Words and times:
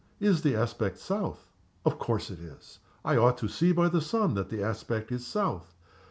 Is 0.19 0.41
the 0.41 0.55
aspect 0.55 0.97
south? 0.97 1.47
Of 1.85 1.99
course 1.99 2.31
it 2.31 2.39
is! 2.39 2.79
I 3.05 3.17
ought 3.17 3.37
to 3.37 3.47
see 3.47 3.71
by 3.71 3.87
the 3.87 4.01
sun 4.01 4.33
that 4.33 4.49
the 4.49 4.63
aspect 4.63 5.11
is 5.11 5.27
south. 5.27 5.75